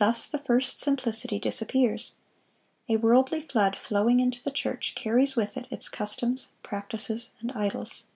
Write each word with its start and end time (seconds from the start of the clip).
Thus 0.00 0.26
"the 0.26 0.40
first 0.40 0.80
simplicity 0.80 1.38
disappears." 1.38 2.14
A 2.88 2.96
worldly 2.96 3.42
flood, 3.42 3.78
flowing 3.78 4.18
into 4.18 4.42
the 4.42 4.50
church, 4.50 4.94
"carries 4.96 5.36
with 5.36 5.56
it 5.56 5.66
its 5.70 5.88
customs, 5.88 6.48
practices, 6.64 7.30
and 7.40 7.52
idols." 7.52 8.06